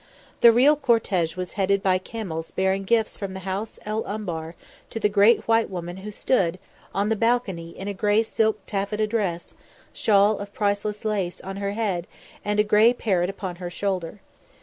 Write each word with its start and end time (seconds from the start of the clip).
The 0.39 0.51
real 0.51 0.75
cortège 0.75 1.35
was 1.37 1.53
headed 1.53 1.83
by 1.83 1.99
camels 1.99 2.49
bearing 2.49 2.85
gifts 2.85 3.15
from 3.15 3.35
the 3.35 3.41
House 3.41 3.77
el 3.85 4.03
Umbar 4.07 4.55
to 4.89 4.99
the 4.99 5.07
great 5.09 5.47
white 5.47 5.69
woman 5.69 5.97
who 5.97 6.09
stood, 6.09 6.57
on 6.91 7.09
the 7.09 7.15
balcony 7.15 7.77
in 7.77 7.87
a 7.87 7.93
grey 7.93 8.23
silk 8.23 8.57
taffeta 8.65 9.05
dress, 9.05 9.51
a 9.51 9.95
shawl 9.95 10.39
of 10.39 10.53
priceless 10.55 11.05
lace 11.05 11.39
on 11.41 11.57
her 11.57 11.73
head 11.73 12.07
and 12.43 12.59
a 12.59 12.63
grey 12.63 12.93
parrot 12.93 13.29
upon 13.29 13.57
her 13.57 13.69
shoulder. 13.69 14.21